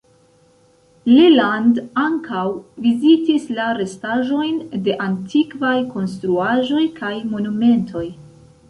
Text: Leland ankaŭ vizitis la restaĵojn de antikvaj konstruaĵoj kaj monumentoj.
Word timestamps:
Leland 1.09 1.81
ankaŭ 2.03 2.45
vizitis 2.87 3.47
la 3.59 3.69
restaĵojn 3.81 4.59
de 4.89 4.97
antikvaj 5.11 5.77
konstruaĵoj 5.95 6.85
kaj 7.01 7.15
monumentoj. 7.37 8.07